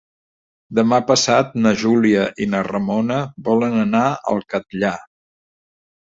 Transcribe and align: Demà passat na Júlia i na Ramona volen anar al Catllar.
Demà 0.77 0.97
passat 1.09 1.51
na 1.65 1.73
Júlia 1.81 2.23
i 2.45 2.47
na 2.53 2.61
Ramona 2.67 3.17
volen 3.49 3.75
anar 3.83 4.01
al 4.33 4.41
Catllar. 4.55 4.95